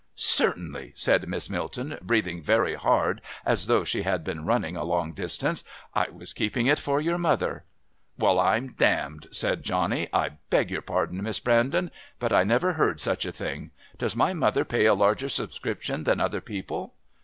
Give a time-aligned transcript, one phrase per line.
[0.15, 5.13] "Certainly," said Miss Milton, breathing very hard as though she had been running a long
[5.13, 5.63] distance.
[5.93, 7.65] "I was keeping it for your mother."
[8.17, 10.07] "Well, I'm damned," said Johnny.
[10.11, 13.69] "I beg your pardon, Miss Brandon,...but I never heard such a thing.
[13.99, 16.95] Does my mother pay a larger subscription than other people?"